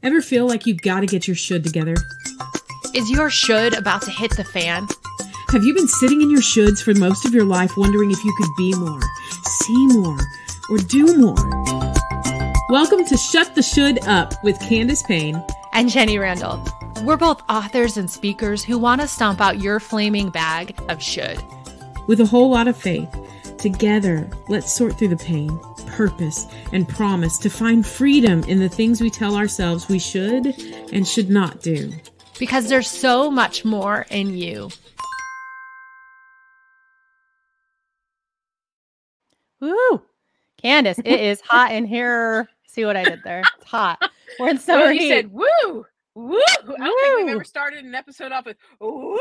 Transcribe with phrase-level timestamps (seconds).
[0.00, 1.96] Ever feel like you've gotta get your should together?
[2.94, 4.86] Is your should about to hit the fan?
[5.48, 8.32] Have you been sitting in your shoulds for most of your life wondering if you
[8.38, 9.00] could be more,
[9.44, 10.16] see more,
[10.70, 11.34] or do more?
[12.68, 16.64] Welcome to Shut the Should Up with Candace Payne and Jenny Randle.
[17.02, 21.42] We're both authors and speakers who want to stomp out your flaming bag of should.
[22.06, 23.12] With a whole lot of faith,
[23.58, 25.58] together, let's sort through the pain,
[25.98, 30.46] purpose, and promise to find freedom in the things we tell ourselves we should
[30.92, 31.92] and should not do.
[32.38, 34.70] Because there's so much more in you.
[39.60, 40.02] Woo!
[40.62, 42.48] Candace, it is hot in here.
[42.68, 43.40] See what I did there?
[43.40, 44.00] It's hot.
[44.38, 45.08] We're in summer well, you heat.
[45.08, 45.84] said woo, woo.
[46.14, 46.40] woo.
[46.46, 49.18] I don't think we've ever started an episode off with woo.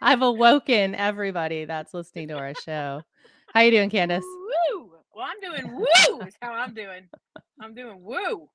[0.00, 3.02] I've awoken everybody that's listening to our show.
[3.52, 4.24] How you doing, Candace?
[4.24, 4.89] Woo.
[5.20, 6.26] Well, I'm doing woo.
[6.26, 7.02] Is how I'm doing.
[7.60, 8.48] I'm doing woo.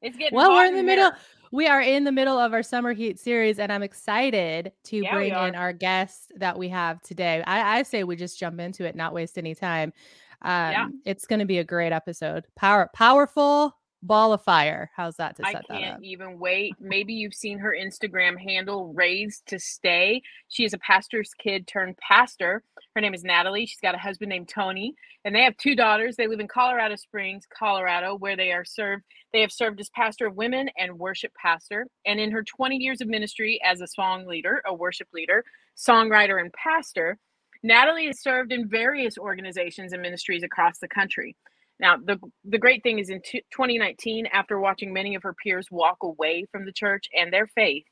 [0.00, 0.50] It's getting well.
[0.52, 1.10] We're in the middle.
[1.52, 5.14] We are in the middle of our summer heat series, and I'm excited to yeah,
[5.14, 7.42] bring in our guest that we have today.
[7.46, 9.92] I, I say we just jump into it, not waste any time.
[10.40, 10.88] Um, yeah.
[11.04, 12.46] It's going to be a great episode.
[12.56, 13.76] Power, powerful
[14.06, 14.90] ball of fire.
[14.96, 15.70] How's that to set that up?
[15.70, 16.74] I can't even wait.
[16.80, 20.22] Maybe you've seen her Instagram handle, Raised to Stay.
[20.48, 22.62] She is a pastor's kid turned pastor.
[22.94, 23.66] Her name is Natalie.
[23.66, 26.16] She's got a husband named Tony, and they have two daughters.
[26.16, 29.02] They live in Colorado Springs, Colorado, where they are served.
[29.32, 31.86] They have served as pastor of women and worship pastor.
[32.06, 35.44] And in her 20 years of ministry as a song leader, a worship leader,
[35.76, 37.18] songwriter, and pastor,
[37.62, 41.36] Natalie has served in various organizations and ministries across the country.
[41.78, 45.68] Now, the, the great thing is in t- 2019, after watching many of her peers
[45.70, 47.84] walk away from the church and their faith,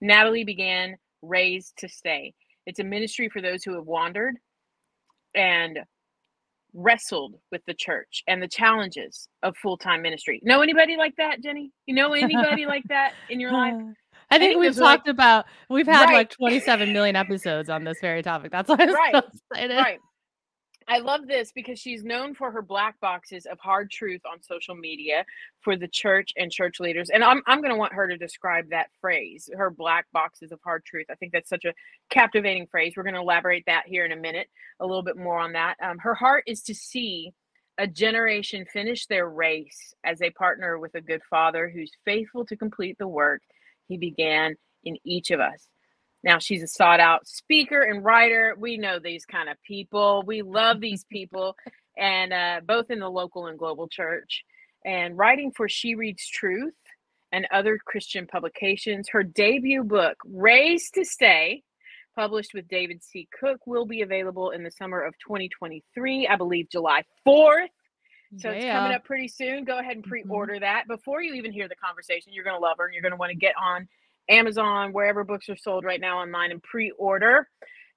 [0.00, 2.32] Natalie began Raised to Stay.
[2.66, 4.36] It's a ministry for those who have wandered
[5.34, 5.80] and
[6.74, 10.40] wrestled with the church and the challenges of full-time ministry.
[10.42, 11.70] Know anybody like that, Jenny?
[11.86, 13.74] You know anybody like that in your life?
[14.30, 16.14] I think, I think we've talked like, about we've had right.
[16.14, 18.52] like 27 million episodes on this very topic.
[18.52, 19.14] That's why I'm right.
[19.14, 19.22] so
[19.52, 19.76] excited.
[19.76, 19.98] Right.
[20.90, 24.74] I love this because she's known for her black boxes of hard truth on social
[24.74, 25.26] media
[25.60, 27.10] for the church and church leaders.
[27.10, 30.60] And I'm, I'm going to want her to describe that phrase, her black boxes of
[30.64, 31.06] hard truth.
[31.10, 31.74] I think that's such a
[32.08, 32.94] captivating phrase.
[32.96, 34.48] We're going to elaborate that here in a minute,
[34.80, 35.76] a little bit more on that.
[35.82, 37.32] Um, her heart is to see
[37.76, 42.56] a generation finish their race as they partner with a good father who's faithful to
[42.56, 43.42] complete the work
[43.88, 45.68] he began in each of us.
[46.24, 48.54] Now she's a sought out speaker and writer.
[48.58, 50.24] We know these kind of people.
[50.26, 51.56] We love these people,
[51.96, 54.44] and uh, both in the local and global church.
[54.84, 56.74] And writing for She Reads Truth
[57.32, 59.08] and other Christian publications.
[59.10, 61.62] Her debut book, Raised to Stay,
[62.16, 63.28] published with David C.
[63.38, 67.66] Cook, will be available in the summer of 2023, I believe July 4th.
[68.36, 68.56] So yeah.
[68.56, 69.64] it's coming up pretty soon.
[69.64, 70.60] Go ahead and pre order mm-hmm.
[70.60, 70.86] that.
[70.86, 73.16] Before you even hear the conversation, you're going to love her and you're going to
[73.18, 73.88] want to get on
[74.28, 77.48] Amazon, wherever books are sold right now online and pre order.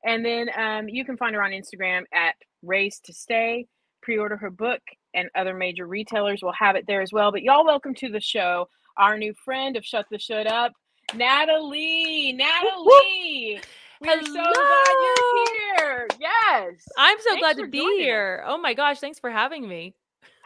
[0.04, 3.68] And then um, you can find her on Instagram at Raised to Stay.
[4.02, 4.82] Pre order her book,
[5.14, 7.32] and other major retailers will have it there as well.
[7.32, 8.68] But y'all, welcome to the show.
[8.98, 10.74] Our new friend of Shut the Should Up,
[11.14, 12.34] Natalie.
[12.34, 13.62] Natalie.
[14.02, 15.46] We're so glad you're
[15.78, 16.08] here.
[16.20, 16.84] Yes.
[16.98, 18.44] I'm so thanks glad to be here.
[18.44, 18.52] Us.
[18.52, 19.94] Oh my gosh, thanks for having me.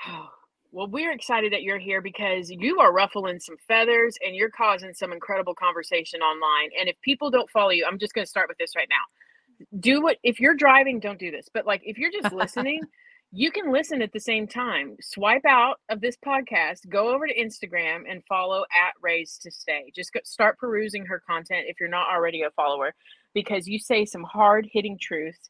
[0.76, 4.94] Well, we're excited that you're here because you are ruffling some feathers and you're causing
[4.94, 6.72] some incredible conversation online.
[6.78, 9.68] And if people don't follow you, I'm just going to start with this right now.
[9.80, 11.48] Do what if you're driving, don't do this.
[11.54, 12.82] But like if you're just listening,
[13.32, 14.98] you can listen at the same time.
[15.00, 19.94] Swipe out of this podcast, go over to Instagram and follow at Raise to Stay.
[19.96, 22.94] Just go, start perusing her content if you're not already a follower
[23.34, 25.50] because you say some hard hitting truths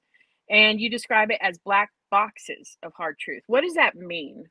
[0.51, 3.41] and you describe it as black boxes of hard truth.
[3.47, 4.45] What does that mean?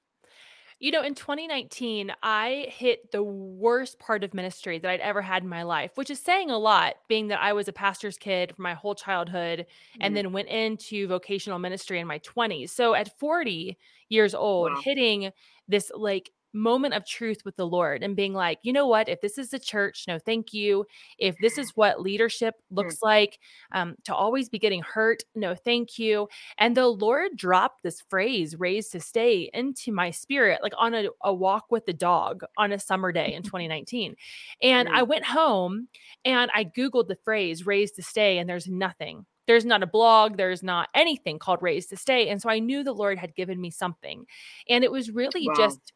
[0.84, 5.42] You know, in 2019, I hit the worst part of ministry that I'd ever had
[5.42, 8.54] in my life, which is saying a lot, being that I was a pastor's kid
[8.54, 10.02] for my whole childhood mm-hmm.
[10.02, 12.68] and then went into vocational ministry in my 20s.
[12.68, 13.78] So at 40
[14.10, 14.80] years old, wow.
[14.84, 15.32] hitting
[15.68, 19.08] this like moment of truth with the Lord and being like, you know what?
[19.08, 20.86] If this is the church, no, thank you.
[21.18, 22.76] If this is what leadership mm.
[22.76, 23.38] looks like,
[23.72, 26.28] um, to always be getting hurt, no, thank you.
[26.58, 31.08] And the Lord dropped this phrase, raised to stay, into my spirit, like on a,
[31.22, 34.14] a walk with the dog on a summer day in 2019.
[34.62, 35.88] And I went home
[36.24, 40.36] and I Googled the phrase raised to stay, and there's nothing there's not a blog,
[40.36, 42.28] there's not anything called Raised to Stay.
[42.28, 44.26] And so I knew the Lord had given me something.
[44.68, 45.54] And it was really wow.
[45.56, 45.92] just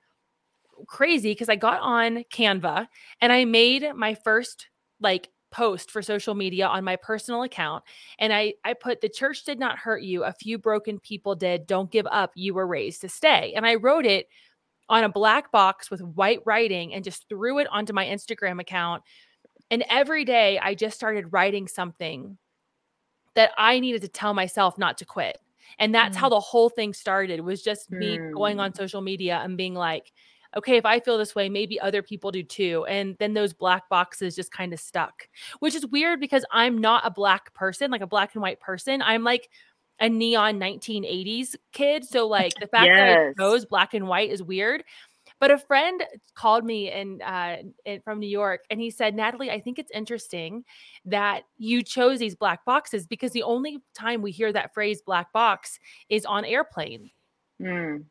[0.86, 2.86] crazy because I got on Canva
[3.20, 4.68] and I made my first
[5.00, 7.82] like post for social media on my personal account
[8.18, 11.66] and I I put the church did not hurt you a few broken people did
[11.66, 14.28] don't give up you were raised to stay and I wrote it
[14.88, 19.02] on a black box with white writing and just threw it onto my Instagram account.
[19.70, 22.38] And every day I just started writing something
[23.34, 25.38] that I needed to tell myself not to quit.
[25.78, 26.20] And that's mm.
[26.20, 28.32] how the whole thing started was just me mm.
[28.32, 30.12] going on social media and being like,
[30.56, 32.86] okay, if I feel this way, maybe other people do too.
[32.88, 35.28] And then those black boxes just kind of stuck,
[35.60, 39.02] which is weird because I'm not a black person, like a black and white person.
[39.02, 39.48] I'm like
[40.00, 42.04] a neon 1980s kid.
[42.04, 42.96] So, like, the fact yes.
[42.96, 44.84] that it goes black and white is weird.
[45.40, 46.02] But a friend
[46.34, 47.56] called me and uh,
[48.02, 50.64] from New York, and he said, "Natalie, I think it's interesting
[51.04, 55.32] that you chose these black boxes because the only time we hear that phrase "black
[55.32, 55.78] box"
[56.08, 57.10] is on airplane.
[57.62, 58.06] Mm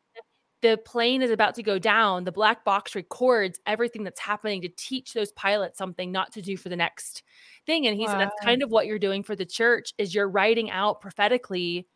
[0.60, 4.68] the plane is about to go down, the black box records everything that's happening to
[4.68, 7.22] teach those pilots something not to do for the next
[7.66, 7.86] thing.
[7.86, 8.12] And he wow.
[8.12, 11.86] said that's kind of what you're doing for the church is you're writing out prophetically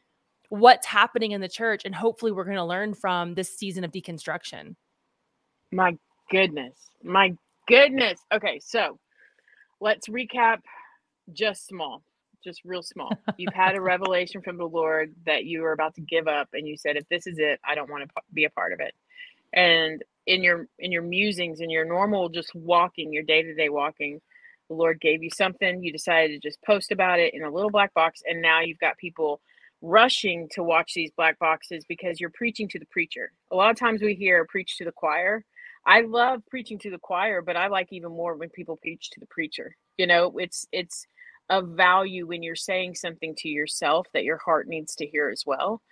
[0.49, 3.91] what's happening in the church and hopefully we're going to learn from this season of
[3.91, 4.77] deconstruction.
[5.73, 5.97] My
[6.31, 6.77] goodness.
[7.03, 7.35] My
[7.67, 8.21] goodness.
[8.33, 8.99] Okay, so
[9.81, 10.59] let's recap
[11.33, 12.03] just small
[12.43, 13.11] just real small.
[13.37, 16.67] You've had a revelation from the Lord that you were about to give up, and
[16.67, 18.95] you said, "If this is it, I don't want to be a part of it."
[19.53, 23.69] And in your in your musings, in your normal just walking, your day to day
[23.69, 24.21] walking,
[24.69, 25.83] the Lord gave you something.
[25.83, 28.79] You decided to just post about it in a little black box, and now you've
[28.79, 29.41] got people
[29.83, 33.33] rushing to watch these black boxes because you're preaching to the preacher.
[33.51, 35.45] A lot of times we hear preach to the choir.
[35.85, 39.21] I love preaching to the choir, but I like even more when people preach to
[39.21, 39.77] the preacher.
[39.99, 41.07] You know, it's it's
[41.51, 45.45] of value when you're saying something to yourself that your heart needs to hear as
[45.47, 45.83] well.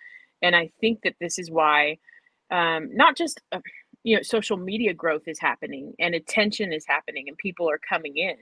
[0.41, 1.97] And I think that this is why,
[2.49, 3.59] um, not just uh,
[4.03, 8.17] you know, social media growth is happening and attention is happening and people are coming
[8.17, 8.37] in.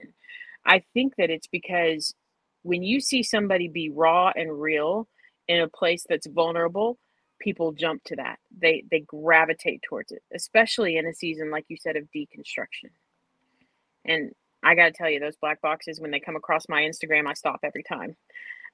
[0.64, 2.14] I think that it's because
[2.62, 5.08] when you see somebody be raw and real
[5.48, 6.98] in a place that's vulnerable,
[7.40, 8.38] people jump to that.
[8.56, 12.90] They they gravitate towards it, especially in a season like you said of deconstruction.
[14.04, 17.26] And I got to tell you, those black boxes, when they come across my Instagram,
[17.26, 18.16] I stop every time.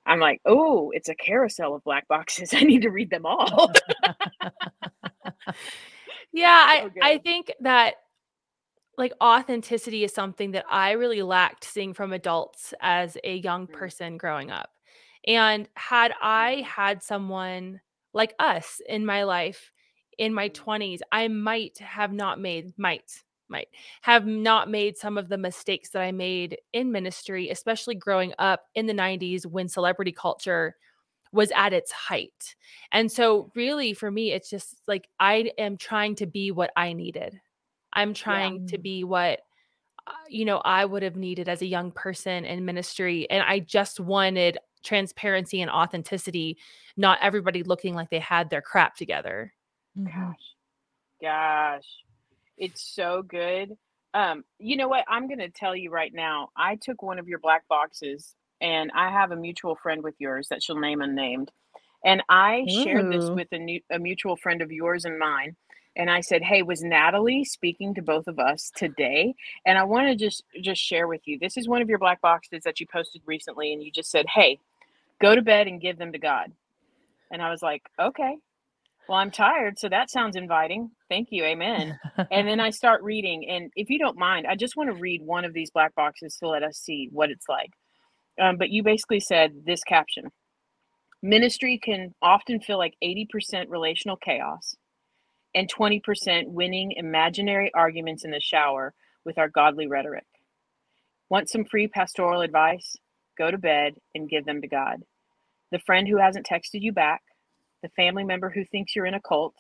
[0.06, 2.50] I'm like, oh, it's a carousel of black boxes.
[2.55, 3.73] I need to read them all.
[6.33, 7.97] yeah, I, I think that
[8.99, 13.77] like authenticity is something that I really lacked seeing from adults as a young mm-hmm.
[13.77, 14.71] person growing up.
[15.27, 16.65] And had I mm-hmm.
[16.65, 17.81] had someone
[18.15, 19.71] like us in my life
[20.19, 21.03] in my 20s, mm-hmm.
[21.12, 23.69] I might have not made, might, might
[24.02, 28.64] have not made some of the mistakes that I made in ministry, especially growing up
[28.75, 30.76] in the 90s when celebrity culture
[31.32, 32.54] was at its height.
[32.93, 36.93] And so, really, for me, it's just like I am trying to be what I
[36.93, 37.38] needed.
[37.93, 38.72] I'm trying yeah.
[38.72, 39.40] to be what,
[40.06, 43.28] uh, you know, I would have needed as a young person in ministry.
[43.31, 46.58] And I just wanted transparency and authenticity,
[46.96, 49.52] not everybody looking like they had their crap together.
[49.96, 50.37] Gosh.
[51.20, 51.84] Gosh.
[52.58, 53.76] It's so good.
[54.14, 55.05] Um, you know what?
[55.08, 56.50] I'm going to tell you right now.
[56.56, 60.49] I took one of your black boxes, and I have a mutual friend with yours
[60.50, 61.50] that she'll name unnamed.
[62.05, 62.70] And I Ooh.
[62.70, 65.56] shared this with a, new, a mutual friend of yours and mine.
[65.97, 69.35] And I said, "Hey, was Natalie speaking to both of us today?"
[69.67, 71.38] And I want to just just share with you.
[71.38, 74.26] This is one of your black boxes that you posted recently, and you just said,
[74.29, 74.61] "Hey,
[75.20, 76.52] go to bed and give them to God."
[77.32, 78.37] And I was like, "Okay."
[79.08, 80.91] Well, I'm tired, so that sounds inviting.
[81.08, 81.44] Thank you.
[81.44, 81.99] Amen.
[82.31, 83.49] and then I start reading.
[83.49, 86.37] And if you don't mind, I just want to read one of these black boxes
[86.38, 87.71] to let us see what it's like.
[88.40, 90.25] Um, but you basically said this caption
[91.23, 94.75] Ministry can often feel like 80% relational chaos
[95.54, 98.92] and 20% winning imaginary arguments in the shower
[99.25, 100.26] with our godly rhetoric.
[101.30, 102.97] Want some free pastoral advice?
[103.38, 104.99] Go to bed and give them to God.
[105.73, 107.23] The friend who hasn't texted you back,
[107.87, 109.55] the family member who thinks you're in a cult,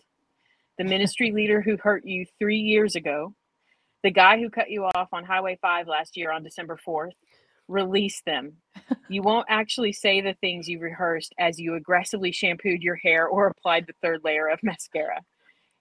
[0.78, 3.32] the ministry leader who hurt you three years ago,
[4.02, 7.12] the guy who cut you off on Highway 5 last year on December 4th.
[7.68, 8.54] Release them.
[9.08, 13.46] You won't actually say the things you rehearsed as you aggressively shampooed your hair or
[13.46, 15.20] applied the third layer of mascara.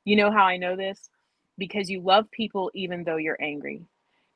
[0.03, 1.09] You know how I know this?
[1.57, 3.87] Because you love people even though you're angry.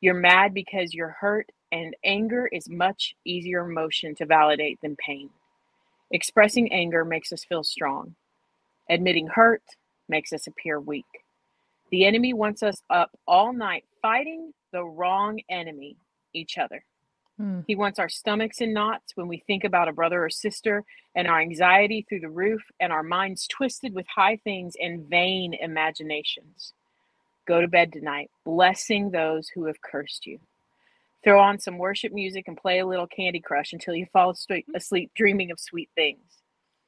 [0.01, 5.29] You're mad because you're hurt, and anger is much easier emotion to validate than pain.
[6.11, 8.15] Expressing anger makes us feel strong.
[8.89, 9.63] Admitting hurt
[10.07, 11.05] makes us appear weak.
[11.91, 15.97] The enemy wants us up all night fighting the wrong enemy,
[16.33, 16.83] each other.
[17.37, 17.61] Hmm.
[17.67, 20.83] He wants our stomachs in knots when we think about a brother or sister,
[21.15, 25.53] and our anxiety through the roof, and our minds twisted with high things and vain
[25.53, 26.73] imaginations.
[27.47, 30.39] Go to bed tonight, blessing those who have cursed you.
[31.23, 34.33] Throw on some worship music and play a little Candy Crush until you fall
[34.75, 36.21] asleep dreaming of sweet things.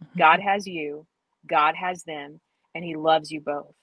[0.03, 0.19] Mm-hmm.
[0.19, 1.05] God has you,
[1.47, 2.39] God has them,
[2.73, 3.73] and He loves you both.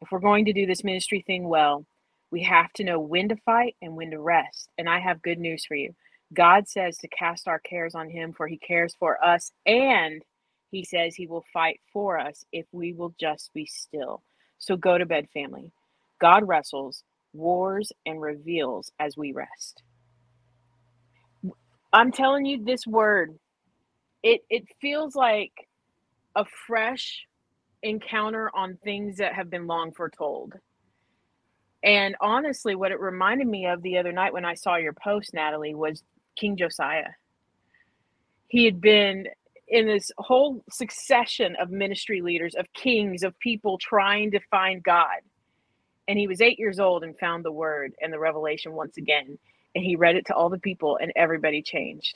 [0.00, 1.86] If we're going to do this ministry thing well,
[2.30, 4.68] we have to know when to fight and when to rest.
[4.76, 5.94] And I have good news for you.
[6.34, 9.52] God says to cast our cares on him, for he cares for us.
[9.64, 10.22] And
[10.70, 14.22] he says he will fight for us if we will just be still.
[14.58, 15.70] So go to bed, family.
[16.20, 17.04] God wrestles,
[17.36, 19.82] wars, and reveals as we rest.
[21.92, 23.38] I'm telling you this word,
[24.22, 25.52] it, it feels like
[26.36, 27.26] a fresh
[27.82, 30.54] encounter on things that have been long foretold.
[31.82, 35.32] And honestly, what it reminded me of the other night when I saw your post,
[35.34, 36.02] Natalie, was
[36.36, 37.10] King Josiah.
[38.48, 39.26] He had been
[39.68, 45.20] in this whole succession of ministry leaders, of kings, of people trying to find God.
[46.08, 49.38] And he was eight years old and found the word and the revelation once again.
[49.74, 52.14] And he read it to all the people, and everybody changed.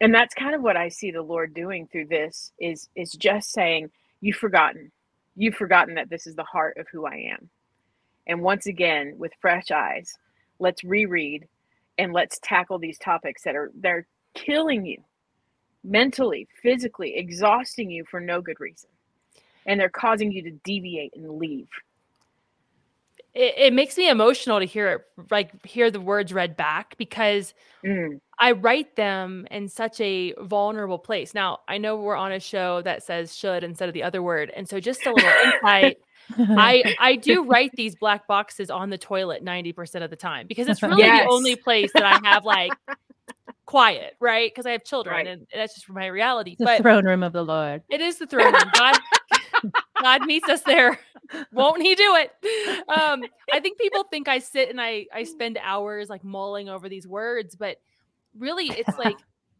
[0.00, 3.52] And that's kind of what I see the Lord doing through this is is just
[3.52, 3.90] saying,
[4.20, 4.92] You've forgotten.
[5.36, 7.50] You've forgotten that this is the heart of who I am.
[8.26, 10.16] And once again, with fresh eyes,
[10.58, 11.48] let's reread
[11.98, 15.02] and let's tackle these topics that are they're killing you
[15.84, 18.90] mentally, physically, exhausting you for no good reason.
[19.66, 21.68] And they're causing you to deviate and leave.
[23.34, 27.54] It, it makes me emotional to hear it, like hear the words read back because
[27.84, 28.20] mm.
[28.38, 31.34] I write them in such a vulnerable place.
[31.34, 34.50] Now, I know we're on a show that says should instead of the other word.
[34.54, 35.98] And so just a little insight.
[36.38, 40.68] I I do write these black boxes on the toilet 90% of the time because
[40.68, 41.24] it's really yes.
[41.24, 42.72] the only place that I have like
[43.66, 44.50] quiet, right?
[44.50, 45.26] Because I have children right.
[45.26, 46.56] and that's just my reality.
[46.58, 47.82] The but throne room of the Lord.
[47.88, 48.70] It is the throne room.
[48.74, 48.98] God,
[50.02, 50.98] God meets us there.
[51.52, 52.32] Won't he do it?
[52.88, 53.22] Um,
[53.52, 57.06] I think people think I sit and I I spend hours like mulling over these
[57.06, 57.78] words, but
[58.38, 59.16] really it's like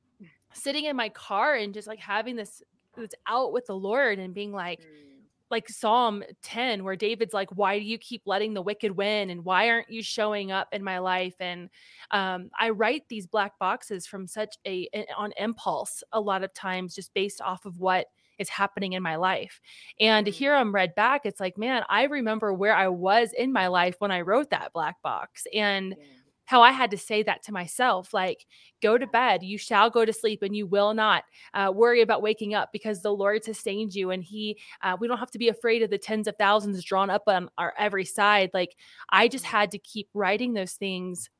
[0.55, 2.63] sitting in my car and just like having this
[2.97, 5.13] this out with the Lord and being like, mm
[5.53, 9.31] like Psalm 10, where David's like, Why do you keep letting the wicked win?
[9.31, 11.35] And why aren't you showing up in my life?
[11.39, 11.69] And
[12.11, 16.95] um, I write these black boxes from such a, on impulse a lot of times,
[16.95, 18.07] just based off of what
[18.43, 19.61] is happening in my life.
[19.99, 20.35] And to mm.
[20.35, 23.97] hear them read back, it's like, man, I remember where I was in my life
[23.99, 25.47] when I wrote that black box.
[25.55, 26.05] And yeah
[26.53, 28.47] how I had to say that to myself like,
[28.83, 32.21] go to bed, you shall go to sleep, and you will not uh, worry about
[32.21, 34.11] waking up because the Lord sustains you.
[34.11, 37.11] And He, uh, we don't have to be afraid of the tens of thousands drawn
[37.11, 38.51] up on our every side.
[38.53, 38.77] Like,
[39.09, 41.31] I just had to keep writing those things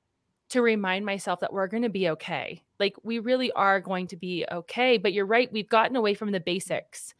[0.51, 2.63] to remind myself that we're going to be okay.
[2.83, 4.99] Like we really are going to be okay.
[4.99, 7.15] But you're right, we've gotten away from the basics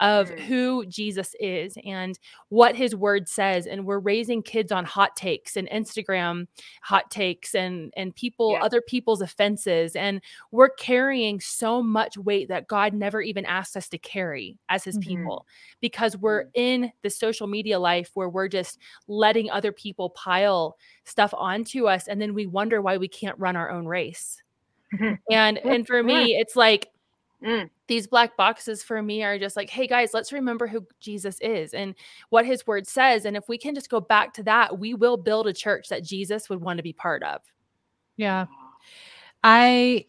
[0.00, 2.18] of who Jesus is and
[2.50, 3.66] what his word says.
[3.66, 6.48] And we're raising kids on hot takes and Instagram
[6.82, 8.60] hot takes and and people, yeah.
[8.60, 9.96] other people's offenses.
[9.96, 10.20] And
[10.50, 14.98] we're carrying so much weight that God never even asked us to carry as his
[14.98, 15.08] mm-hmm.
[15.08, 15.46] people
[15.80, 16.50] because we're mm.
[16.52, 22.06] in the social media life where we're just letting other people pile stuff onto us
[22.06, 24.42] and then we wonder why we can't run our own race
[25.30, 26.90] and and for me it's like
[27.44, 27.68] mm.
[27.86, 31.74] these black boxes for me are just like hey guys let's remember who jesus is
[31.74, 31.94] and
[32.30, 35.16] what his word says and if we can just go back to that we will
[35.16, 37.40] build a church that jesus would want to be part of.
[38.16, 38.46] Yeah.
[39.44, 40.06] I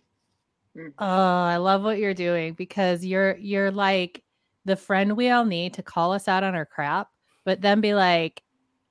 [0.75, 0.93] mm.
[0.97, 4.23] oh i love what you're doing because you're you're like
[4.65, 7.09] the friend we all need to call us out on our crap
[7.45, 8.43] but then be like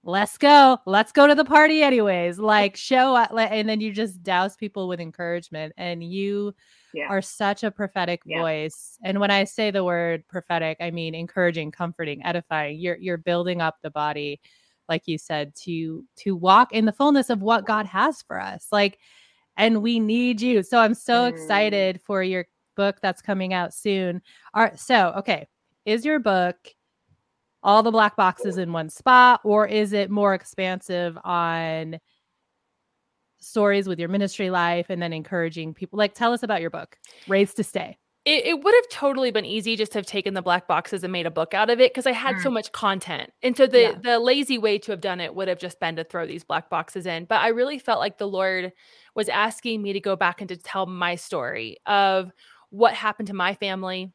[0.07, 4.23] let's go let's go to the party anyways like show up and then you just
[4.23, 6.55] douse people with encouragement and you
[6.95, 7.09] yeah.
[7.09, 8.41] are such a prophetic yeah.
[8.41, 13.19] voice and when i say the word prophetic i mean encouraging comforting edifying you're you're
[13.19, 14.41] building up the body
[14.89, 18.69] like you said to to walk in the fullness of what god has for us
[18.71, 19.01] like
[19.57, 21.29] and we need you so i'm so mm.
[21.29, 22.47] excited for your
[22.77, 24.23] book that's coming out soon
[24.55, 25.49] All right, so okay
[25.85, 26.57] is your book
[27.67, 31.99] all the black boxes in one spot or is it more expansive on
[33.41, 36.97] stories with your ministry life and then encouraging people like tell us about your book
[37.29, 40.43] raised to stay it, it, would have totally been easy just to have taken the
[40.43, 42.43] black boxes and made a book out of it because I had mm.
[42.43, 43.31] so much content.
[43.41, 43.93] And so the yeah.
[44.03, 46.69] the lazy way to have done it would have just been to throw these black
[46.69, 47.27] boxes in.
[47.27, 48.73] But I really felt like the Lord
[49.15, 52.33] was asking me to go back and to tell my story of
[52.71, 54.13] what happened to my family,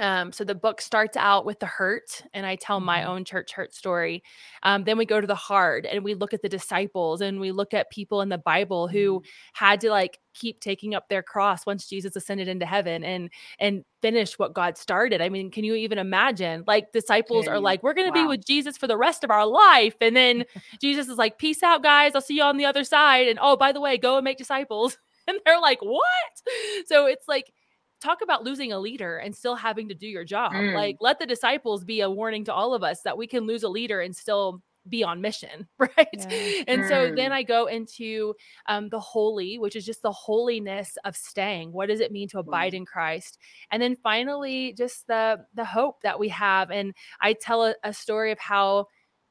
[0.00, 3.10] um, so the book starts out with the hurt, and I tell my mm-hmm.
[3.10, 4.24] own church hurt story.
[4.64, 7.52] Um, then we go to the hard, and we look at the disciples, and we
[7.52, 9.64] look at people in the Bible who mm-hmm.
[9.64, 13.84] had to like keep taking up their cross once Jesus ascended into heaven and and
[14.02, 15.20] finish what God started.
[15.20, 16.64] I mean, can you even imagine?
[16.66, 18.24] Like disciples are like, we're going to wow.
[18.24, 20.44] be with Jesus for the rest of our life, and then
[20.80, 22.12] Jesus is like, peace out, guys.
[22.16, 23.28] I'll see you on the other side.
[23.28, 24.98] And oh, by the way, go and make disciples.
[25.26, 26.84] And they're like, what?
[26.84, 27.50] So it's like
[28.04, 30.52] talk about losing a leader and still having to do your job.
[30.52, 30.74] Mm.
[30.74, 33.62] Like, let the disciples be a warning to all of us that we can lose
[33.62, 35.90] a leader and still be on mission, right?
[36.12, 36.62] Yeah.
[36.68, 37.32] And so then Mm.
[37.32, 38.34] I go into
[38.66, 41.72] um, the holy, which is just the holiness of staying.
[41.72, 43.38] What does it mean to abide in Christ?
[43.70, 46.70] And then finally, just the the hope that we have.
[46.70, 48.88] And I tell a, a story of how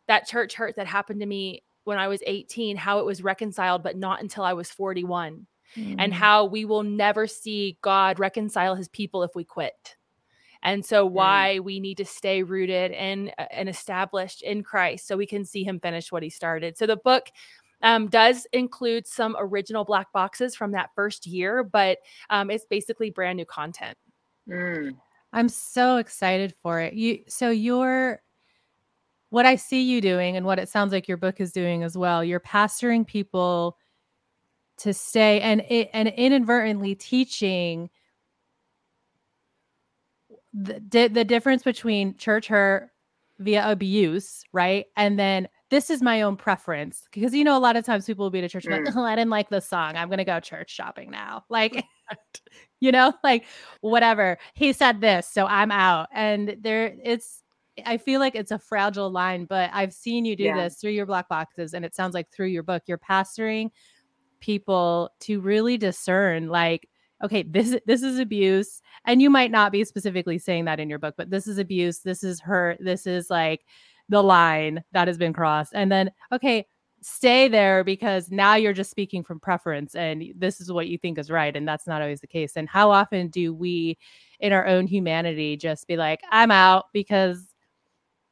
[0.08, 3.84] that church hurt that happened to me when I was 18, how it was reconciled,
[3.84, 6.00] but not until I was 41 Mm-hmm.
[6.00, 9.96] and how we will never see God reconcile his people if we quit.
[10.62, 15.18] And so why we need to stay rooted and uh, and established in Christ so
[15.18, 16.78] we can see him finish what he started.
[16.78, 17.28] So the book
[17.82, 21.98] um, does include some original black boxes from that first year, but
[22.30, 23.98] um, it's basically brand new content.
[24.50, 24.96] Mm.
[25.34, 26.94] I'm so excited for it.
[26.94, 28.22] You so you're
[29.32, 31.98] what I see you doing and what it sounds like your book is doing as
[31.98, 32.24] well.
[32.24, 33.78] You're pastoring people
[34.78, 37.90] to stay and it, and inadvertently teaching
[40.54, 42.90] the, the difference between church hurt
[43.40, 44.86] via abuse, right?
[44.96, 48.26] And then this is my own preference because you know a lot of times people
[48.26, 48.98] will be to church and like, mm.
[48.98, 49.96] oh, I didn't like the song.
[49.96, 51.46] I'm gonna go church shopping now.
[51.50, 51.84] Like,
[52.80, 53.46] you know, like
[53.82, 54.38] whatever.
[54.54, 56.10] He said this, so I'm out.
[56.14, 57.44] And there it's
[57.88, 60.64] I feel like it's a fragile line, but I've seen you do Yeah.
[60.64, 63.72] this through your black boxes, and it sounds like through your book, you're pastoring
[64.44, 66.90] people to really discern like
[67.24, 71.00] okay this this is abuse and you might not be specifically saying that in your
[71.00, 73.62] book but this is abuse this is hurt this is like
[74.10, 76.66] the line that has been crossed and then okay
[77.02, 81.18] stay there because now you're just speaking from preference and this is what you think
[81.18, 83.98] is right and that's not always the case and how often do we
[84.42, 87.53] in our own humanity just be like i'm out because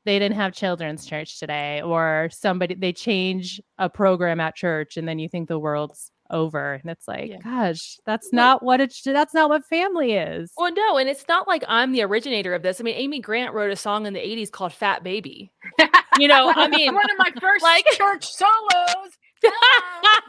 [0.05, 5.07] they didn't have children's church today or somebody they change a program at church and
[5.07, 7.37] then you think the world's over and it's like Yeah.
[7.43, 11.25] gosh that's not what it sh- that's not what family is Well, no, and it's
[11.27, 12.79] not like I'm the originator of this.
[12.79, 15.51] I mean, Amy Grant wrote a song in the 80s called Fat Baby.
[16.19, 19.11] You know, I mean, one of my first like- church solos.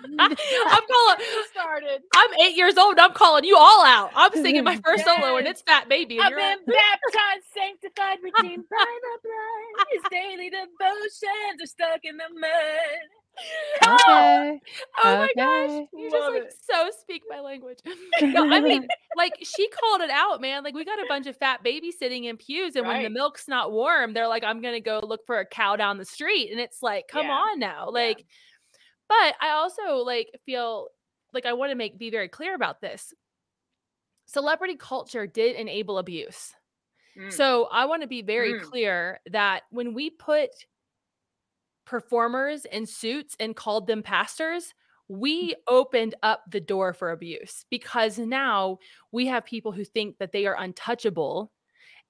[0.18, 1.18] I'm calling
[1.50, 2.02] started.
[2.14, 2.92] I'm eight years old.
[2.92, 4.10] and I'm calling you all out.
[4.14, 6.16] I'm singing my first solo, and it's Fat Baby.
[6.16, 9.86] And I've you're been baptized, sanctified, redeemed by the blood.
[9.92, 13.96] His daily devotions are stuck in the mud.
[13.96, 14.60] okay
[15.04, 15.86] oh my gosh, Okay.
[15.94, 16.54] you just like it.
[16.70, 17.78] so speak my language.
[18.20, 18.86] No, I mean,
[19.16, 20.62] like she called it out, man.
[20.64, 23.48] Like we got a bunch of fat babies sitting in pews, and when the milk's
[23.48, 26.60] not warm, they're like, "I'm gonna go look for a cow down the street," and
[26.60, 27.32] it's like, come Yeah.
[27.32, 28.24] on now, like.
[29.12, 30.88] But I also like feel
[31.32, 33.12] like I want to make be very clear about this.
[34.26, 36.54] Celebrity culture did enable abuse.
[37.18, 37.30] Mm.
[37.30, 38.62] So I want to be very Mm.
[38.62, 40.50] clear that when we put
[41.84, 44.72] performers in suits and called them pastors,
[45.08, 48.78] we opened up the door for abuse because now
[49.10, 51.52] we have people who think that they are untouchable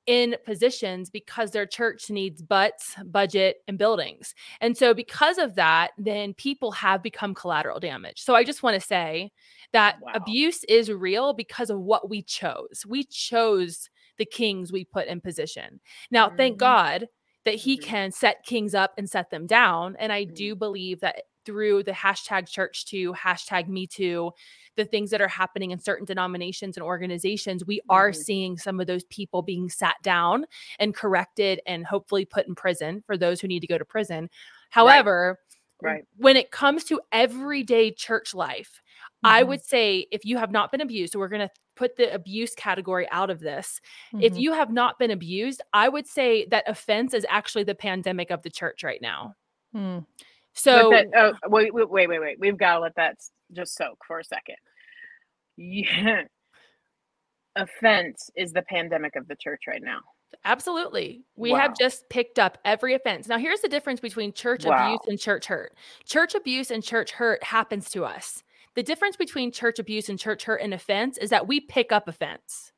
[0.06, 4.34] in positions because their church needs butts, budget, and buildings.
[4.60, 8.20] And so, because of that, then people have become collateral damage.
[8.20, 9.30] So, I just want to say
[9.72, 10.12] that Wow.
[10.14, 12.84] abuse is real because of what we chose.
[12.86, 13.88] We chose
[14.18, 15.80] the kings we put in position.
[16.10, 16.58] Now, thank Mhm.
[16.58, 17.06] God
[17.44, 17.78] that he Mhm.
[17.78, 19.96] can set kings up and set them down.
[19.98, 20.34] And I Mhm.
[20.34, 24.32] do believe that through the hashtag church to hashtag me too,
[24.76, 28.16] the things that are happening in certain denominations and organizations, we are Mhm.
[28.16, 30.46] seeing some of those people being sat down
[30.78, 34.30] and corrected and hopefully put in prison for those who need to go to prison.
[34.70, 35.38] However,
[35.80, 36.04] w- Right.
[36.16, 38.80] when it comes to everyday church life,
[39.24, 39.48] I Mhm.
[39.48, 42.54] would say if you have not been abused, so we're going to put the abuse
[42.54, 43.80] category out of this.
[44.20, 44.38] If Mhm.
[44.38, 48.42] you have not been abused, I would say that offense is actually the pandemic of
[48.42, 49.34] the church right now.
[49.74, 50.06] Mm.
[50.54, 52.38] So that, oh, wait, wait, wait, wait.
[52.38, 53.16] We've got to let that
[53.52, 54.56] just soak for a second.
[55.56, 56.22] Yeah.
[57.56, 60.00] Offense is the pandemic of the church right now.
[60.44, 61.22] Absolutely.
[61.36, 61.58] We Wow.
[61.58, 63.28] have just picked up every offense.
[63.28, 64.94] Now, here's the difference between church Wow.
[64.94, 65.74] abuse and church hurt.
[66.06, 68.42] Church abuse and church hurt happens to us.
[68.74, 72.08] The difference between church abuse and church hurt and offense is that we pick up
[72.08, 72.72] offense.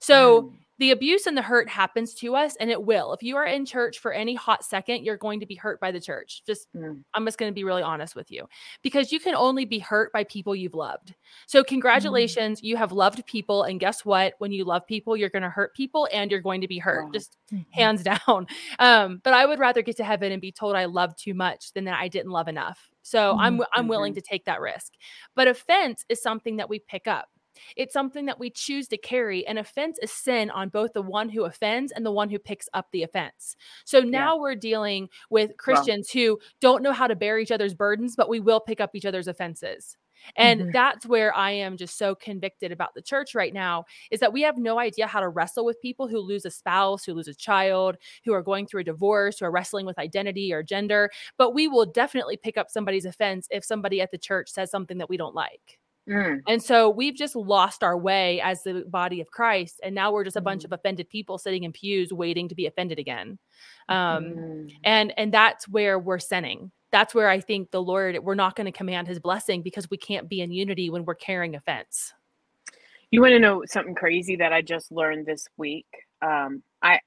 [0.00, 0.52] So, Mm.
[0.78, 3.12] The abuse and the hurt happens to us, and it will.
[3.14, 5.90] If you are in church for any hot second, you're going to be hurt by
[5.90, 6.42] the church.
[6.46, 7.02] Just, Mm.
[7.14, 8.46] I'm just going to be really honest with you
[8.82, 11.14] because you can only be hurt by people you've loved.
[11.46, 13.62] So, congratulations, you have loved people.
[13.64, 14.34] And guess what?
[14.38, 17.06] When you love people, you're going to hurt people and you're going to be hurt.
[17.06, 17.12] Wow.
[17.12, 17.64] Just Mhm.
[17.70, 18.46] hands down.
[18.78, 21.72] Um, but I would rather get to heaven and be told I loved too much
[21.72, 22.90] than that I didn't love enough.
[23.02, 23.64] So I'm Mhm.
[23.74, 24.16] I'm willing Mhm.
[24.16, 24.92] to take that risk.
[25.34, 27.28] But offense is something that we pick up.
[27.76, 29.46] It's something that we choose to carry.
[29.46, 32.68] An offense is sin on both the one who offends and the one who picks
[32.74, 33.56] up the offense.
[33.84, 34.40] So now yeah.
[34.40, 36.20] we're dealing with Christians wow.
[36.20, 39.06] who don't know how to bear each other's burdens, but we will pick up each
[39.06, 39.96] other's offenses.
[40.36, 40.70] And mm-hmm.
[40.72, 44.42] that's where I am just so convicted about the church right now is that we
[44.42, 47.34] have no idea how to wrestle with people who lose a spouse, who lose a
[47.34, 51.10] child, who are going through a divorce, who are wrestling with identity or gender.
[51.38, 54.98] But we will definitely pick up somebody's offense if somebody at the church says something
[54.98, 55.78] that we don't like.
[56.08, 56.40] Mm.
[56.46, 59.80] And so we've just lost our way as the body of Christ.
[59.82, 60.44] And now we're just a mm.
[60.44, 63.38] bunch of offended people sitting in pews waiting to be offended again.
[63.88, 64.72] Um, mm.
[64.84, 68.64] and and that's where we're sinning that's where I think the Lord, we're not going
[68.64, 72.12] to command his blessing because we can't be in unity when we're carrying offense.
[73.10, 75.86] You want to know something crazy that I just learned this week?
[76.22, 77.00] Um, I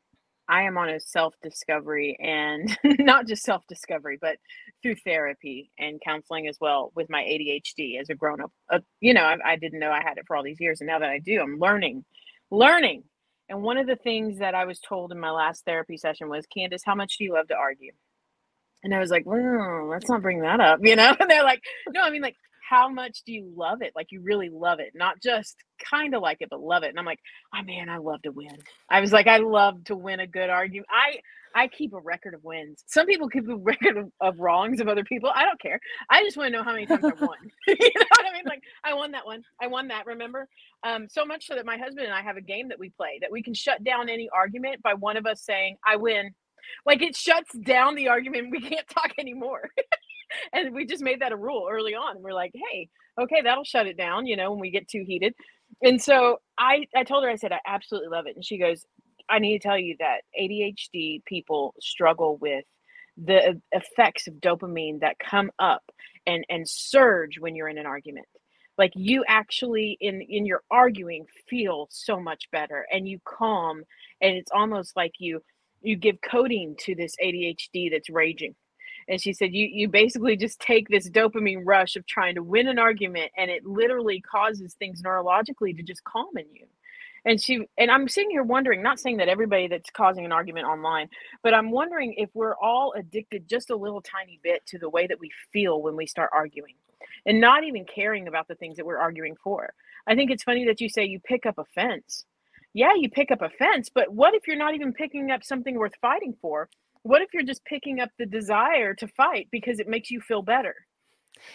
[0.49, 4.37] I am on a self discovery and not just self discovery, but
[4.83, 8.51] through therapy and counseling as well with my ADHD as a grown up.
[8.71, 10.87] Uh, you know, I, I didn't know I had it for all these years, and
[10.87, 12.05] now that I do, I'm learning,
[12.51, 13.03] learning.
[13.49, 16.45] And one of the things that I was told in my last therapy session was,
[16.47, 17.91] Candace, how much do you love to argue?
[18.83, 21.15] And I was like, well, let's not bring that up, you know?
[21.19, 22.35] And they're like, no, I mean, like,
[22.69, 23.93] how much do you love it?
[23.95, 25.55] Like, you really love it, not just
[25.89, 26.89] kind of like it, but love it.
[26.89, 27.19] And I'm like,
[27.55, 28.57] oh man, I love to win.
[28.89, 30.87] I was like, I love to win a good argument.
[30.91, 31.19] I
[31.55, 32.83] I keep a record of wins.
[32.87, 35.31] Some people keep a record of, of wrongs of other people.
[35.33, 35.79] I don't care.
[36.09, 37.37] I just want to know how many times I won.
[37.67, 38.43] you know what I mean?
[38.45, 39.43] Like, I won that one.
[39.61, 40.05] I won that.
[40.05, 40.47] Remember?
[40.83, 43.19] Um, so much so that my husband and I have a game that we play
[43.21, 46.31] that we can shut down any argument by one of us saying, "I win,"
[46.85, 48.51] like it shuts down the argument.
[48.51, 49.69] We can't talk anymore.
[50.53, 52.15] and we just made that a rule early on.
[52.17, 52.89] and We're like, hey,
[53.21, 55.33] okay, that'll shut it down, you know, when we get too heated.
[55.83, 58.35] And so I, I told her, I said, I absolutely love it.
[58.35, 58.85] And she goes,
[59.29, 62.65] I need to tell you that ADHD people struggle with
[63.17, 65.83] the effects of dopamine that come up
[66.25, 68.25] and, and surge when you're in an argument.
[68.77, 73.83] Like you actually in in your arguing feel so much better and you calm
[74.21, 75.41] and it's almost like you
[75.81, 78.55] you give codeine to this ADHD that's raging.
[79.09, 82.69] And she said, you, you basically just take this dopamine rush of trying to win
[82.69, 86.67] an argument, and it literally causes things neurologically to just calm in you.
[87.25, 90.67] And she and I'm sitting here wondering, not saying that everybody that's causing an argument
[90.67, 91.09] online,
[91.43, 95.07] but I'm wondering if we're all addicted just a little tiny bit to the way
[95.07, 96.75] that we feel when we start arguing
[97.25, 99.73] and not even caring about the things that we're arguing for.
[100.07, 102.25] I think it's funny that you say you pick up offense
[102.73, 105.75] yeah, you pick up a fence, but what if you're not even picking up something
[105.75, 106.69] worth fighting for?
[107.03, 110.41] What if you're just picking up the desire to fight because it makes you feel
[110.41, 110.75] better?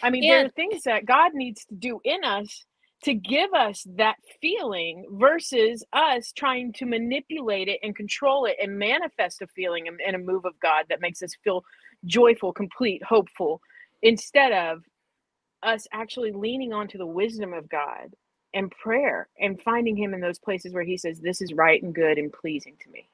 [0.02, 2.64] I mean, and, there are things that God needs to do in us
[3.04, 8.78] to give us that feeling versus us trying to manipulate it and control it and
[8.78, 11.64] manifest a feeling and a move of God that makes us feel
[12.06, 13.60] joyful, complete, hopeful,
[14.02, 14.82] instead of
[15.62, 18.14] us actually leaning onto the wisdom of God
[18.54, 21.94] and prayer and finding him in those places where he says this is right and
[21.94, 23.08] good and pleasing to me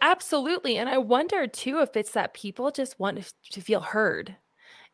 [0.00, 4.36] absolutely and i wonder too if it's that people just want to feel heard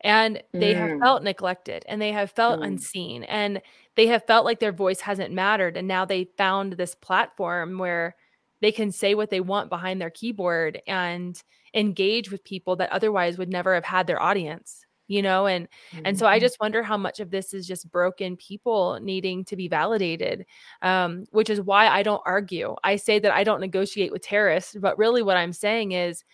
[0.00, 0.76] and they mm.
[0.76, 2.66] have felt neglected and they have felt mm.
[2.66, 3.60] unseen and
[3.96, 8.14] they have felt like their voice hasn't mattered and now they found this platform where
[8.60, 11.42] they can say what they want behind their keyboard and
[11.74, 16.02] engage with people that otherwise would never have had their audience you know and mm-hmm.
[16.04, 16.44] and so i mm-hmm.
[16.44, 20.44] just wonder how much of this is just broken people needing to be validated
[20.82, 24.76] um, which is why i don't argue i say that i don't negotiate with terrorists
[24.80, 26.24] but really what i'm saying is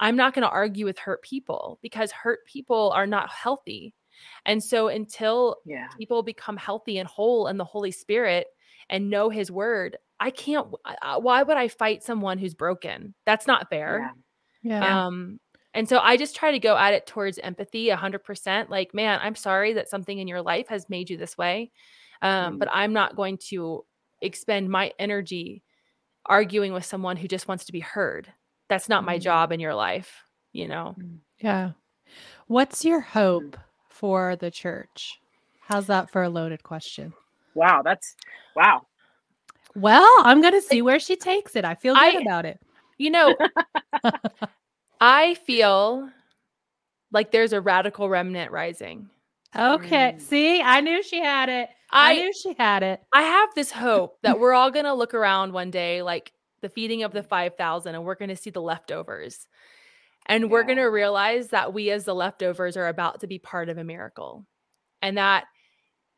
[0.00, 3.94] i'm not going to argue with hurt people because hurt people are not healthy
[4.46, 5.88] and so until yeah.
[5.98, 8.46] people become healthy and whole in the holy spirit
[8.88, 10.68] and know his word i can't
[11.18, 14.14] why would i fight someone who's broken that's not fair
[14.62, 14.80] yeah.
[14.80, 15.06] yeah.
[15.06, 15.38] Um,
[15.76, 18.70] and so I just try to go at it towards empathy 100%.
[18.70, 21.70] Like, man, I'm sorry that something in your life has made you this way.
[22.22, 22.58] Um, mm.
[22.58, 23.84] But I'm not going to
[24.22, 25.62] expend my energy
[26.24, 28.32] arguing with someone who just wants to be heard.
[28.70, 29.20] That's not my mm.
[29.20, 30.94] job in your life, you know?
[30.98, 31.18] Mm.
[31.40, 31.72] Yeah.
[32.46, 33.58] What's your hope
[33.90, 35.20] for the church?
[35.60, 37.12] How's that for a loaded question?
[37.54, 38.16] Wow, that's
[38.54, 38.86] wow.
[39.74, 41.66] Well, I'm going to see where she takes it.
[41.66, 42.60] I feel good I, about it.
[42.96, 43.36] You know,
[45.00, 46.10] I feel
[47.12, 49.10] like there's a radical remnant rising.
[49.54, 50.14] Okay.
[50.16, 50.20] Mm.
[50.20, 51.68] See, I knew she had it.
[51.90, 53.00] I, I, knew she had it.
[53.12, 56.68] I have this hope that we're all going to look around one day like the
[56.68, 59.46] feeding of the 5,000 and we're going to see the leftovers.
[60.26, 60.50] And yeah.
[60.50, 63.78] we're going to realize that we as the leftovers are about to be part of
[63.78, 64.44] a miracle.
[65.00, 65.44] And that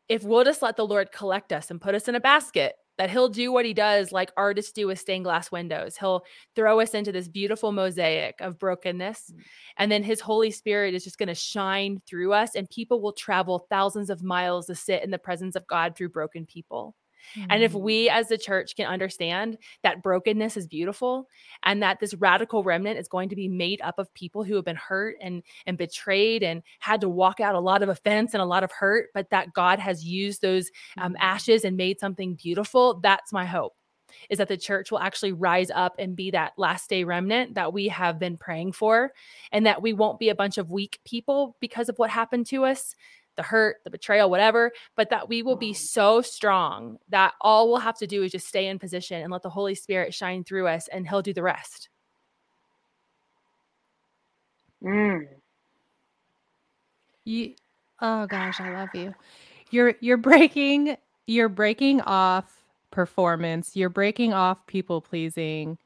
[0.09, 3.11] if we'll just let the Lord collect us and put us in a basket that
[3.11, 5.97] he'll do what he does like artists do with stained glass windows.
[5.97, 9.33] He'll throw us into this beautiful mosaic of brokenness.
[9.33, 9.41] Mm.
[9.79, 13.13] And then his Holy Spirit is just going to shine through us, and people will
[13.13, 16.95] travel thousands of miles to sit in the presence of God through broken people.
[17.37, 17.51] Mm-hmm.
[17.51, 18.13] And if we mm.
[18.13, 21.29] as the church can understand that brokenness is beautiful
[21.65, 24.65] and that this radical remnant is going to be made up of people who have
[24.65, 28.43] been hurt and and betrayed and had to walk out a lot of offense and
[28.43, 31.23] a lot of hurt, but that God has used those um, mm-hmm.
[31.23, 33.75] ashes and made something beautiful, that's my hope.
[34.31, 37.75] Is that the church will actually rise up and be that last day remnant that
[37.75, 39.13] we have been praying for,
[39.53, 42.65] and that we won't be a bunch of weak people because of what happened to
[42.65, 42.95] us,
[43.39, 47.79] the hurt, the betrayal, whatever, but that we will be so strong that all we'll
[47.79, 50.67] have to do is just stay in position and let the Holy Spirit shine through
[50.67, 51.89] us and He'll do the rest.
[54.83, 55.29] Mm.
[57.25, 57.55] You,
[58.01, 59.15] oh gosh, I love you.
[59.71, 60.97] You're you're breaking
[61.27, 63.77] you're breaking off performance.
[63.77, 65.79] You're breaking off people pleasing,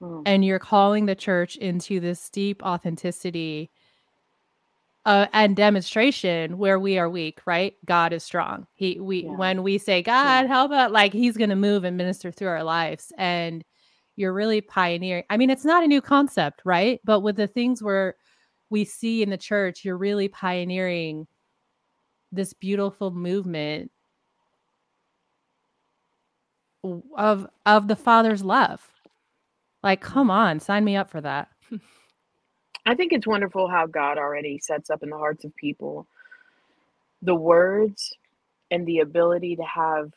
[0.00, 0.22] mm.
[0.24, 3.70] and you're calling the church into this deep authenticity
[5.10, 7.74] uh, and demonstration where we are weak, right?
[7.84, 8.68] God is strong.
[8.74, 9.30] He we yeah.
[9.30, 10.46] when we say God, yeah.
[10.46, 13.64] help out, like He's going to move and minister through our lives, and
[14.14, 15.24] you're really pioneering.
[15.28, 17.00] I mean, it's not a new concept, right?
[17.02, 18.14] But with the things where
[18.70, 21.26] we see in the church, you're really pioneering
[22.30, 23.90] this beautiful movement
[27.16, 28.88] of of the Father's love.
[29.82, 31.48] Like, come on, sign me up for that.
[32.86, 36.06] I think it's wonderful how God already sets up in the hearts of people
[37.22, 38.14] the words
[38.70, 40.12] and the ability to have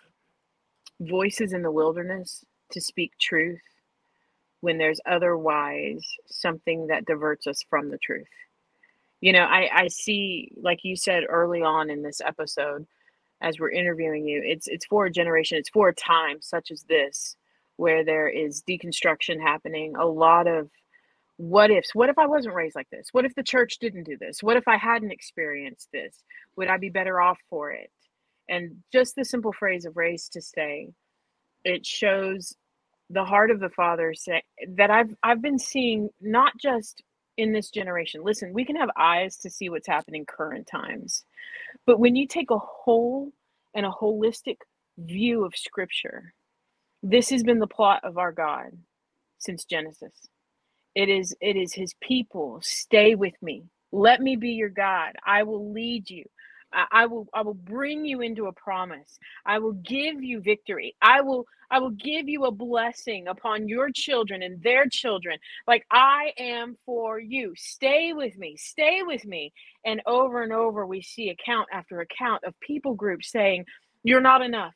[1.01, 3.61] voices in the wilderness to speak truth
[4.61, 8.27] when there's otherwise something that diverts us from the truth.
[9.19, 12.85] You know, I, I see, like you said early on in this episode,
[13.41, 16.83] as we're interviewing you, it's it's for a generation, it's for a time such as
[16.83, 17.35] this,
[17.75, 20.69] where there is deconstruction happening, a lot of
[21.37, 23.07] what ifs what if i wasn't raised like this?
[23.11, 24.43] What if the church didn't do this?
[24.43, 26.23] What if i hadn't experienced this?
[26.57, 27.91] Would i be better off for it?
[28.49, 30.89] And just the simple phrase of raised to stay
[31.63, 32.53] it shows
[33.09, 34.43] the heart of the father say,
[34.75, 37.03] that i've i've been seeing not just
[37.37, 38.23] in this generation.
[38.23, 41.25] Listen we can have eyes to see what's happening current times
[41.85, 43.31] but when you take a whole
[43.75, 44.57] and a holistic
[44.99, 46.33] view of scripture
[47.01, 48.71] this has been the plot of our god
[49.39, 50.13] since genesis
[50.95, 52.59] it is it is his people.
[52.63, 53.65] Stay with me.
[53.91, 55.13] Let me be your God.
[55.25, 56.25] I will lead you.
[56.73, 59.19] I, will I will bring you into a promise.
[59.45, 60.95] I will give you victory.
[61.01, 65.39] I will I will give you a blessing upon your children and their children.
[65.67, 67.53] Like I am for you.
[67.57, 68.57] Stay with me.
[68.57, 69.53] Stay with me.
[69.85, 73.65] And over and over we see account after account of people groups saying,
[74.03, 74.73] You're not enough.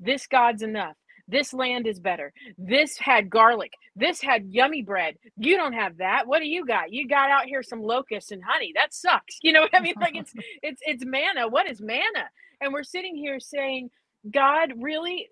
[0.00, 0.96] This God's enough.
[1.28, 2.32] This land is better.
[2.58, 3.72] This had garlic.
[3.96, 5.16] This had yummy bread.
[5.36, 6.26] You don't have that.
[6.26, 6.92] What do you got?
[6.92, 8.72] You got out here some locusts and honey.
[8.74, 9.38] That sucks.
[9.42, 9.94] You know what I mean?
[10.00, 10.32] Like it's
[10.62, 11.48] it's it's manna.
[11.48, 12.30] What is manna?
[12.60, 13.90] And we're sitting here saying,
[14.30, 15.28] God, really,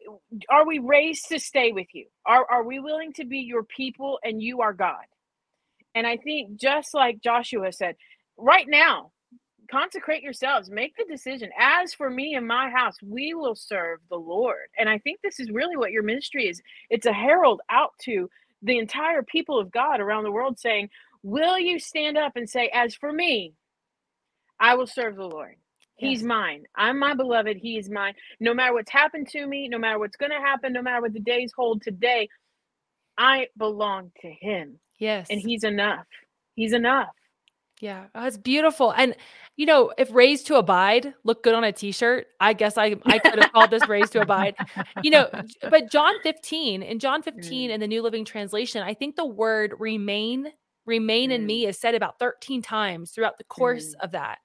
[0.50, 2.06] are we raised to stay with you?
[2.26, 5.04] Are are we willing to be your people and you are God?
[5.94, 7.96] And I think just like Joshua said,
[8.38, 9.12] right now,
[9.70, 14.16] consecrate yourselves make the decision as for me and my house we will serve the
[14.16, 17.92] lord and i think this is really what your ministry is it's a herald out
[18.00, 18.28] to
[18.62, 20.88] the entire people of god around the world saying
[21.22, 23.52] will you stand up and say as for me
[24.58, 25.56] i will serve the lord
[26.00, 26.64] He's mine.
[26.74, 27.58] I'm my beloved.
[27.58, 28.14] He is mine.
[28.40, 31.12] No matter what's happened to me, no matter what's going to happen, no matter what
[31.12, 32.26] the days hold today,
[33.18, 34.78] I belong to him.
[34.98, 35.26] Yes.
[35.28, 36.06] And he's enough.
[36.54, 37.10] He's enough.
[37.80, 38.90] Yeah, oh, it's beautiful.
[38.92, 39.16] And
[39.56, 43.18] you know, if raised to abide look good on a t-shirt, I guess I I
[43.18, 44.54] could have called this raised to abide.
[45.02, 45.30] You know,
[45.62, 47.72] but John 15 in John 15 mm.
[47.72, 50.48] in the New Living Translation, I think the word remain
[50.86, 51.34] remain mm.
[51.34, 54.04] in me is said about 13 times throughout the course mm.
[54.04, 54.38] of that.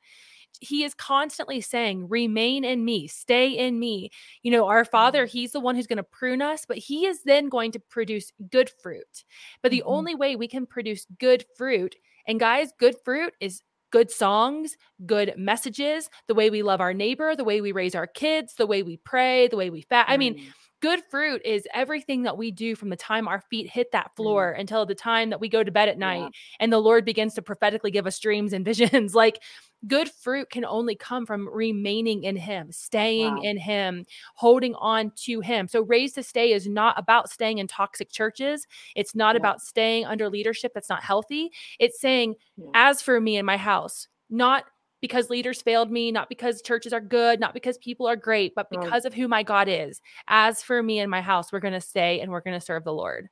[0.66, 4.10] He is constantly saying, remain in me, stay in me.
[4.44, 5.30] You know, our father, mm.
[5.30, 8.32] he's the one who's going to prune us, but he is then going to produce
[8.52, 9.24] good fruit.
[9.62, 9.94] But the mm-hmm.
[9.94, 11.96] only way we can produce good fruit
[12.28, 14.76] and guys, good fruit is good songs,
[15.06, 18.68] good messages, the way we love our neighbor, the way we raise our kids, the
[18.68, 20.10] way we pray, the way we fast.
[20.10, 20.14] Mm.
[20.14, 20.54] I mean.
[20.82, 24.16] Good fruit is everything that we do from the time our feet hit that mm.
[24.16, 24.60] floor mm.
[24.60, 26.30] until the time that we go to bed at night yeah.
[26.60, 29.16] and the Lord begins to prophetically give us dreams and visions.
[29.16, 29.42] like
[29.88, 33.42] good fruit can only come from remaining in him, staying wow.
[33.42, 35.68] in him, holding on to him.
[35.68, 38.66] So raised to stay is not about staying in toxic churches.
[38.96, 39.40] It's not yeah.
[39.40, 41.52] about staying under leadership that's not healthy.
[41.80, 42.66] It's saying, yeah.
[42.74, 44.66] as for me and my house, not
[45.06, 48.72] because leaders failed me, not because churches are good, not because people are great, but
[48.72, 49.06] because right.
[49.06, 50.02] of who my God is.
[50.28, 52.84] As for me and my house, we're going to stay and we're going to serve
[52.84, 53.30] the Lord.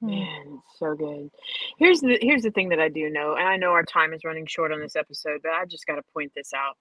[0.00, 0.08] Hmm.
[0.08, 1.30] Man, so good.
[1.78, 4.24] Here's the here's the thing that I do know, and I know our time is
[4.24, 6.76] running short on this episode, but I just got to point this out.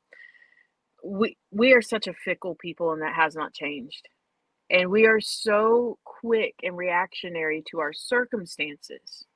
[1.05, 4.07] We we are such a fickle people, and that has not changed.
[4.71, 9.27] And we are so quick and reactionary to our circumstances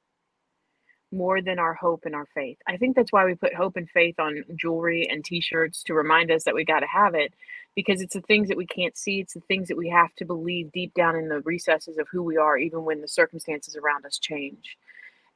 [1.11, 2.57] more than our hope and our faith.
[2.67, 6.31] I think that's why we put hope and faith on jewelry and t-shirts to remind
[6.31, 7.33] us that we got to have it
[7.75, 10.25] because it's the things that we can't see, it's the things that we have to
[10.25, 14.05] believe deep down in the recesses of who we are even when the circumstances around
[14.05, 14.77] us change.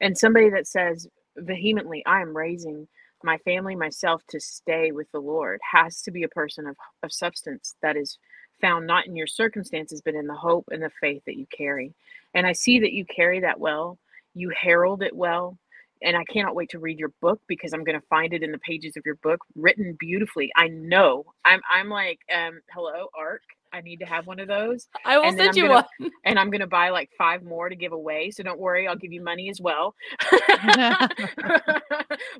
[0.00, 1.06] And somebody that says
[1.36, 2.88] vehemently, I am raising
[3.24, 7.12] my family, myself to stay with the Lord has to be a person of, of
[7.12, 8.18] substance that is
[8.60, 11.94] found not in your circumstances, but in the hope and the faith that you carry.
[12.34, 13.98] And I see that you carry that well.
[14.34, 15.58] You herald it well
[16.02, 18.52] and I cannot wait to read your book because I'm going to find it in
[18.52, 20.50] the pages of your book written beautifully.
[20.56, 21.24] I know.
[21.44, 23.42] I'm I'm like um hello ARC.
[23.72, 24.86] I need to have one of those.
[25.04, 26.10] I will send you gonna, one.
[26.24, 28.30] And I'm going to buy like five more to give away.
[28.30, 29.94] So don't worry, I'll give you money as well.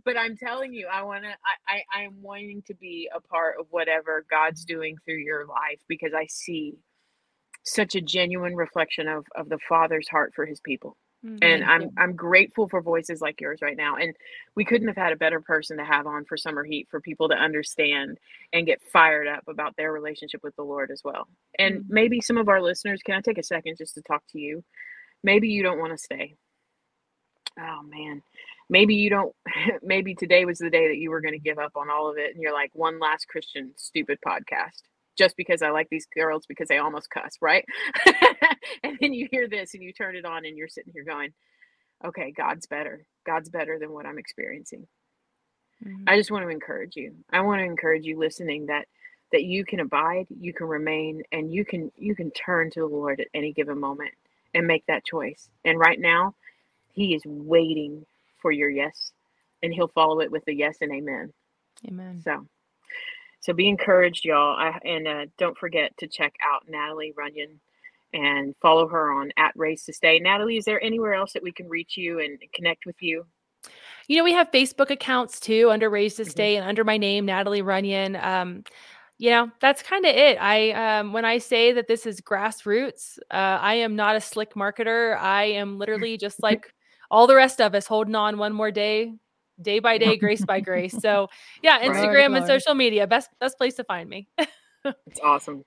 [0.05, 3.55] but I'm telling you, I want to, I, I, I'm wanting to be a part
[3.59, 6.75] of whatever God's doing through your life because I see
[7.64, 10.96] such a genuine reflection of, of the Father's heart for his people.
[11.25, 11.39] Mm-hmm.
[11.43, 13.97] And I'm I'm grateful for voices like yours right now.
[13.97, 14.15] And
[14.57, 17.29] we couldn't have had a better person to have on for summer heat for people
[17.29, 18.19] to understand
[18.53, 21.29] and get fired up about their relationship with the Lord as well.
[21.59, 21.95] And mm-hmm.
[21.95, 24.65] maybe some of our listeners, can I take a second just to talk to you?
[25.23, 26.35] Maybe you don't want to stay.
[27.59, 28.23] Oh man.
[28.69, 29.35] Maybe you don't
[29.83, 32.19] maybe today was the day that you were going to give up on all of
[32.19, 34.83] it and you're like one last Christian stupid podcast
[35.16, 37.64] just because I like these girls because they almost cuss, right?
[38.83, 41.33] and then you hear this and you turn it on and you're sitting here going,
[42.05, 43.05] okay, God's better.
[43.25, 44.87] God's better than what I'm experiencing.
[45.85, 46.05] Mm-hmm.
[46.07, 47.14] I just want to encourage you.
[47.31, 48.87] I want to encourage you listening that
[49.33, 52.87] that you can abide, you can remain, and you can you can turn to the
[52.87, 54.12] Lord at any given moment
[54.55, 55.48] and make that choice.
[55.64, 56.35] And right now,
[56.92, 58.07] He is waiting
[58.40, 59.12] for your yes,
[59.62, 61.33] and He'll follow it with a yes and amen.
[61.88, 62.20] Amen.
[62.22, 62.46] So
[63.43, 64.57] so be encouraged, y'all.
[64.57, 67.61] I, and uh, don't forget to check out Natalie Runion
[68.13, 70.21] and follow her on at Raised to Stay.
[70.21, 73.27] Natalie, is there anywhere else that we can reach you and connect with you?
[74.07, 76.31] You know, we have Facebook accounts too under Raise to mm-hmm.
[76.31, 78.15] Stay and under my name, Natalie Runion.
[78.15, 78.63] Um,
[79.19, 80.39] you know, that's kind of it.
[80.41, 84.55] I um, when I say that this is grassroots, uh, I am not a slick
[84.55, 85.19] marketer.
[85.19, 86.73] I am literally just like
[87.11, 89.15] all the rest of us, holding on one more day,
[89.61, 90.95] day by day, grace by grace.
[91.01, 91.29] So
[91.62, 94.29] yeah, Instagram and social media, best best place to find me.
[94.85, 95.65] it's awesome.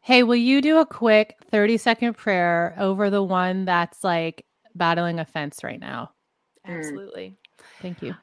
[0.00, 5.18] Hey, will you do a quick 30 second prayer over the one that's like battling
[5.18, 6.12] offense right now?
[6.66, 6.78] Mm.
[6.78, 7.36] Absolutely.
[7.82, 8.14] Thank you.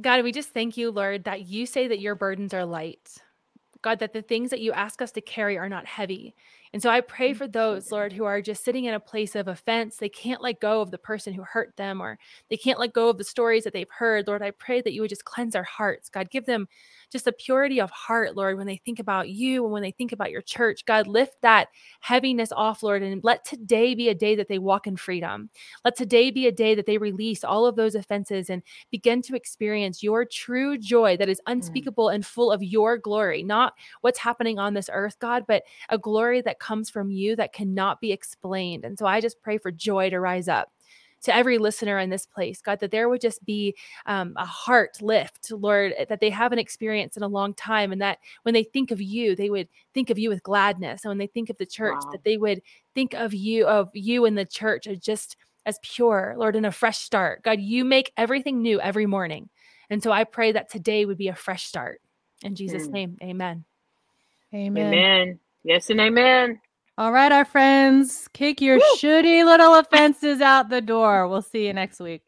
[0.00, 3.16] God, we just thank you, Lord, that you say that your burdens are light.
[3.82, 6.34] God, that the things that you ask us to carry are not heavy.
[6.74, 9.46] And so I pray for those, Lord, who are just sitting in a place of
[9.46, 9.96] offense.
[9.96, 12.18] They can't let go of the person who hurt them or
[12.50, 14.26] they can't let go of the stories that they've heard.
[14.26, 16.08] Lord, I pray that you would just cleanse our hearts.
[16.08, 16.66] God, give them
[17.12, 20.10] just a purity of heart, Lord, when they think about you and when they think
[20.10, 20.84] about your church.
[20.84, 21.68] God, lift that
[22.00, 25.50] heaviness off, Lord, and let today be a day that they walk in freedom.
[25.84, 29.36] Let today be a day that they release all of those offenses and begin to
[29.36, 31.52] experience your true joy that is mm.
[31.52, 32.16] unspeakable mm.
[32.16, 36.40] and full of your glory, not what's happening on this earth, God, but a glory
[36.40, 38.84] that comes from you that cannot be explained.
[38.84, 40.72] And so I just pray for joy to rise up
[41.24, 43.74] to every listener in this place, God, that there would just be
[44.06, 47.92] um, a heart lift, Lord, eh, that they haven't experienced in a long time.
[47.92, 51.04] And that when they think of you, they would think of you with gladness.
[51.04, 52.10] And when they think of the church, wow.
[52.12, 52.62] that they would
[52.94, 56.72] think of you, of you and the church as just as pure, Lord, in a
[56.72, 57.42] fresh start.
[57.42, 59.48] God, you make everything new every morning.
[59.90, 62.00] And so I pray that today would be a fresh start.
[62.42, 62.92] In Jesus' mm.
[62.92, 63.64] name, amen.
[64.52, 64.94] Amen.
[64.94, 65.40] Amen.
[65.64, 66.60] Yes and amen.
[66.96, 68.82] All right, our friends, kick your Woo!
[68.98, 71.26] shitty little offenses out the door.
[71.26, 72.22] We'll see you next week.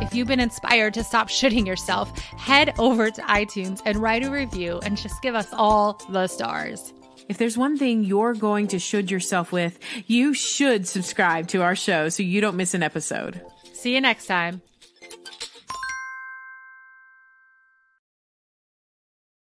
[0.00, 4.30] If you've been inspired to stop shitting yourself, head over to iTunes and write a
[4.30, 6.92] review and just give us all the stars.
[7.28, 11.76] If there's one thing you're going to should yourself with, you should subscribe to our
[11.76, 13.40] show so you don't miss an episode.
[13.72, 14.62] See you next time.